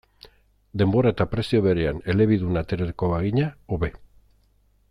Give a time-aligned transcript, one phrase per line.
[0.81, 3.95] Denbora eta prezio berean elebidun aterako bagina, hobe.